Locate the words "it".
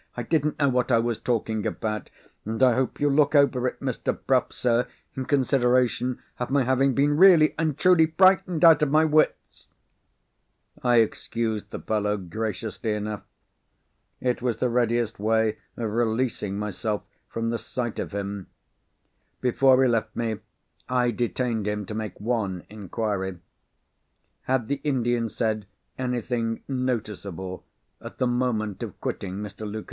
3.67-3.79, 14.19-14.41